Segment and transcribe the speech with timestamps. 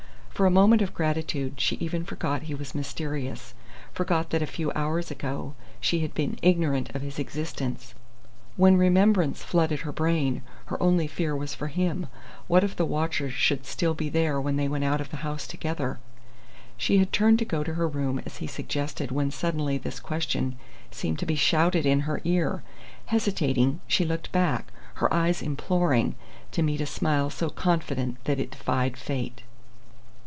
[0.33, 3.53] For a moment of gratitude she even forgot he was mysterious,
[3.93, 7.93] forgot that a few hours ago she had been ignorant of his existence.
[8.57, 12.07] When remembrance flooded her brain, her only fear was for him.
[12.47, 15.45] What if the watchers should still be there when they went out of the house
[15.45, 15.99] together?
[16.75, 20.57] She had turned to go to her room as he suggested when suddenly this question
[20.89, 22.63] seemed to be shouted in her ear.
[23.05, 26.15] Hesitating, she looked back, her eyes imploring,
[26.51, 29.43] to meet a smile so confident that it defied fate.